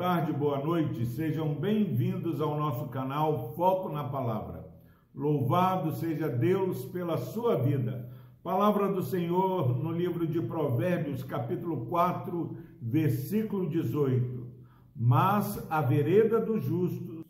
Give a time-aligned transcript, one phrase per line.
[0.00, 1.04] tarde, boa noite.
[1.04, 4.66] Sejam bem-vindos ao nosso canal Foco na Palavra.
[5.14, 8.10] Louvado seja Deus pela sua vida.
[8.42, 14.46] Palavra do Senhor no livro de Provérbios, capítulo 4, versículo 18.
[14.96, 17.22] Mas a vereda dos justos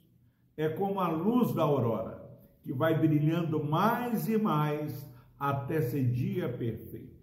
[0.57, 2.23] é como a luz da aurora,
[2.63, 7.19] que vai brilhando mais e mais até ser dia perfeito.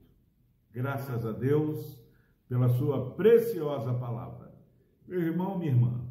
[0.73, 2.03] Graças a Deus
[2.49, 4.46] pela sua preciosa palavra.
[5.07, 6.01] Meu irmão, minha irmã,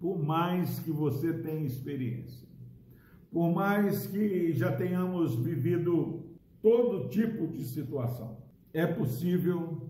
[0.00, 2.48] por mais que você tenha experiência,
[3.30, 6.24] por mais que já tenhamos vivido
[6.60, 8.38] todo tipo de situação,
[8.72, 9.88] é possível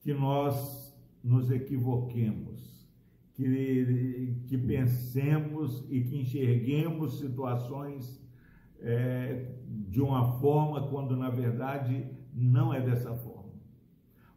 [0.00, 0.92] que nós
[1.22, 2.88] nos equivoquemos,
[3.34, 8.20] que, que pensemos e que enxerguemos situações
[8.80, 9.54] é,
[9.88, 13.43] de uma forma quando na verdade não é dessa forma.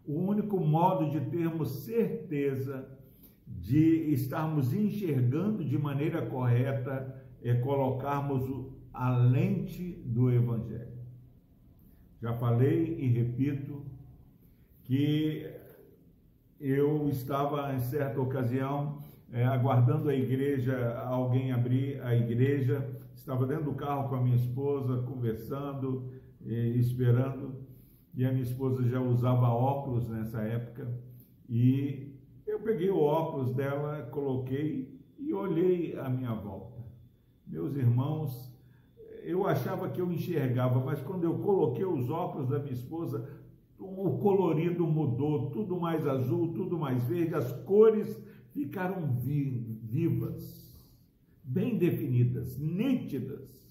[0.08, 2.88] O único modo de termos certeza
[3.46, 10.98] de estarmos enxergando de maneira correta é colocarmos a lente do Evangelho.
[12.22, 13.86] Já falei e repito
[14.84, 15.46] que
[16.60, 19.00] eu estava em certa ocasião
[19.32, 24.38] é, aguardando a igreja, alguém abrir a igreja, estava dentro do carro com a minha
[24.38, 27.67] esposa, conversando, esperando
[28.18, 30.92] e a minha esposa já usava óculos nessa época,
[31.48, 32.16] e
[32.48, 36.84] eu peguei o óculos dela, coloquei e olhei à minha volta.
[37.46, 38.52] Meus irmãos,
[39.22, 43.30] eu achava que eu enxergava, mas quando eu coloquei os óculos da minha esposa,
[43.78, 48.20] o colorido mudou, tudo mais azul, tudo mais verde, as cores
[48.52, 50.76] ficaram vivas,
[51.44, 53.64] bem definidas, nítidas.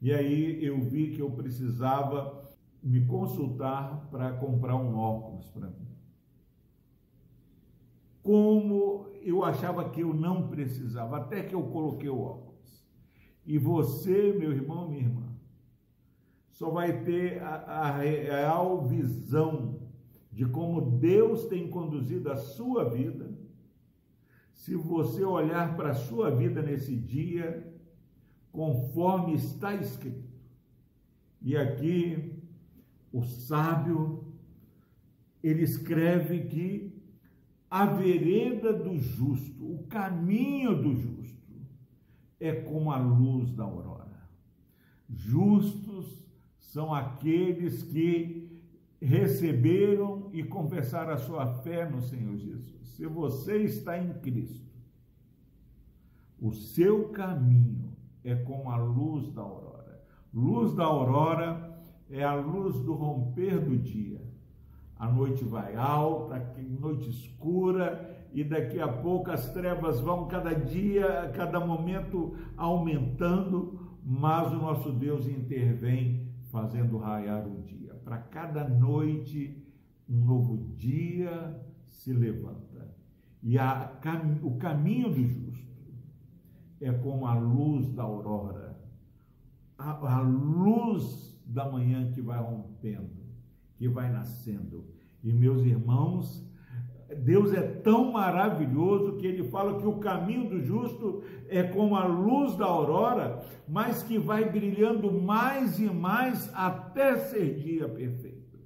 [0.00, 2.43] E aí eu vi que eu precisava
[2.84, 5.88] me consultar para comprar um óculos para mim.
[8.22, 12.84] Como eu achava que eu não precisava, até que eu coloquei o óculos.
[13.46, 15.22] E você, meu irmão, minha irmã,
[16.50, 19.80] só vai ter a, a real visão
[20.30, 23.32] de como Deus tem conduzido a sua vida,
[24.52, 27.72] se você olhar para a sua vida nesse dia,
[28.52, 30.32] conforme está escrito.
[31.40, 32.33] E aqui
[33.14, 34.24] o sábio,
[35.40, 37.00] ele escreve que
[37.70, 41.54] a vereda do justo, o caminho do justo,
[42.40, 44.28] é como a luz da aurora.
[45.08, 46.26] Justos
[46.58, 48.60] são aqueles que
[49.00, 52.88] receberam e confessaram a sua fé no Senhor Jesus.
[52.96, 54.74] Se você está em Cristo,
[56.40, 60.04] o seu caminho é como a luz da aurora.
[60.32, 61.73] Luz da aurora
[62.10, 64.20] é a luz do romper do dia.
[64.96, 71.30] A noite vai alta, noite escura, e daqui a pouco as trevas vão cada dia,
[71.34, 77.94] cada momento aumentando, mas o nosso Deus intervém fazendo raiar o dia.
[78.04, 79.62] Para cada noite,
[80.08, 82.94] um novo dia se levanta.
[83.42, 83.92] E a,
[84.42, 85.64] o caminho do justo
[86.80, 88.76] é como a luz da aurora,
[89.78, 93.10] a, a luz da manhã que vai rompendo,
[93.76, 94.84] que vai nascendo.
[95.22, 96.44] E meus irmãos,
[97.22, 102.06] Deus é tão maravilhoso que ele fala que o caminho do justo é como a
[102.06, 108.58] luz da aurora, mas que vai brilhando mais e mais até ser dia perfeito.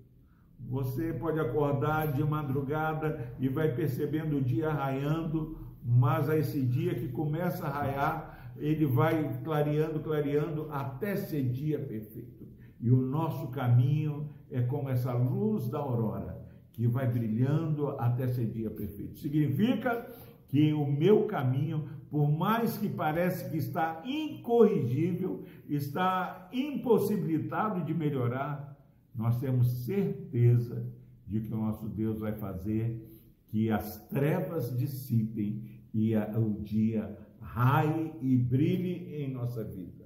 [0.69, 6.94] Você pode acordar de madrugada e vai percebendo o dia raiando, mas a esse dia
[6.94, 12.38] que começa a raiar, ele vai clareando, clareando até ser dia perfeito.
[12.81, 16.41] E o nosso caminho é como essa luz da aurora,
[16.72, 19.19] que vai brilhando até ser dia perfeito.
[19.19, 20.06] Significa
[20.49, 28.76] que o meu caminho, por mais que pareça que está incorrigível, está impossibilitado de melhorar,
[29.14, 30.87] nós temos certeza
[31.26, 33.05] de que o nosso Deus vai fazer
[33.49, 35.62] que as trevas dissipem
[35.93, 39.98] e o dia raie e brilhe em nossa vida.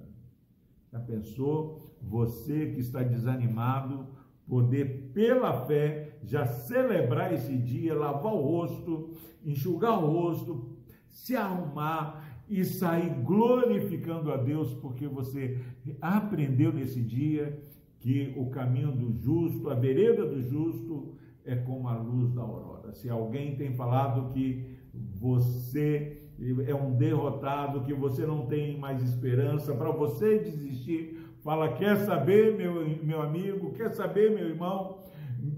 [1.05, 4.07] Pensou você que está desanimado,
[4.47, 9.11] poder pela fé já celebrar esse dia, lavar o rosto,
[9.45, 10.77] enxugar o rosto,
[11.09, 15.59] se arrumar e sair glorificando a Deus, porque você
[16.01, 17.61] aprendeu nesse dia
[17.99, 21.15] que o caminho do justo, a vereda do justo
[21.45, 22.93] é como a luz da aurora.
[22.93, 26.22] Se alguém tem falado que você
[26.67, 32.55] é um derrotado, que você não tem mais esperança, para você desistir, fala: quer saber,
[32.57, 34.99] meu, meu amigo, quer saber, meu irmão,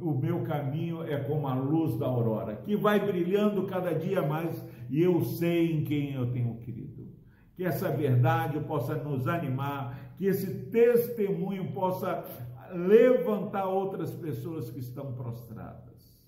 [0.01, 4.63] o meu caminho é como a luz da aurora, que vai brilhando cada dia mais
[4.89, 7.07] e eu sei em quem eu tenho crido.
[7.55, 12.25] Que essa verdade possa nos animar, que esse testemunho possa
[12.73, 16.19] levantar outras pessoas que estão prostradas.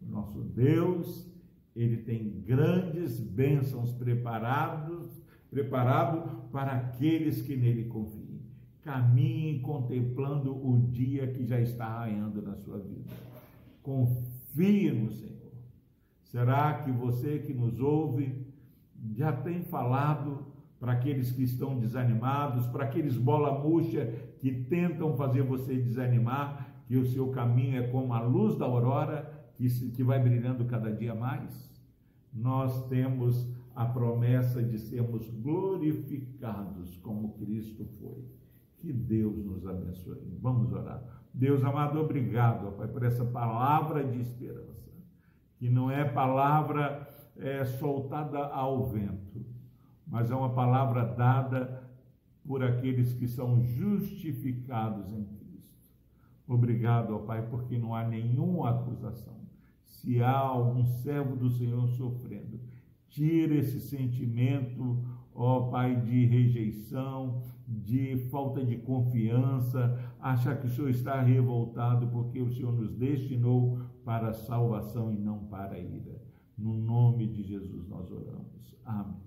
[0.00, 1.30] Nosso Deus,
[1.76, 8.40] ele tem grandes bênçãos preparados, preparado para aqueles que nele confiam.
[8.82, 13.12] Caminhe contemplando o dia que já está raiando na sua vida.
[13.82, 15.52] Confie no Senhor.
[16.24, 18.46] Será que você que nos ouve
[19.14, 20.46] já tem falado
[20.80, 24.06] para aqueles que estão desanimados, para aqueles bola murcha
[24.38, 29.45] que tentam fazer você desanimar, que o seu caminho é como a luz da aurora
[29.56, 31.74] que, vai brilhando cada dia mais?
[32.32, 38.24] Nós temos a promessa de sermos glorificados como Cristo foi.
[38.78, 40.38] Que Deus nos abençoe.
[40.40, 41.02] Vamos orar.
[41.32, 44.90] Deus amado, obrigado, Pai, por essa palavra de esperança,
[45.58, 49.44] que não é palavra é, soltada ao vento,
[50.06, 51.82] mas é uma palavra dada
[52.46, 55.76] por aqueles que são justificados em Cristo.
[56.48, 59.36] Obrigado, Pai, porque não há nenhuma acusação.
[59.86, 62.60] Se há algum servo do Senhor sofrendo,
[63.08, 65.02] tira esse sentimento,
[65.34, 72.40] ó Pai, de rejeição, de falta de confiança, achar que o Senhor está revoltado porque
[72.40, 76.22] o Senhor nos destinou para a salvação e não para a ira.
[76.56, 78.76] No nome de Jesus nós oramos.
[78.84, 79.25] Amém.